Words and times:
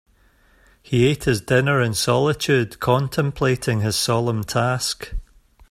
He 0.81 1.05
ate 1.05 1.25
his 1.25 1.41
dinner 1.41 1.79
in 1.79 1.93
solitude, 1.93 2.79
contemplating 2.79 3.81
his 3.81 3.95
solemn 3.95 4.43
task. 4.43 5.13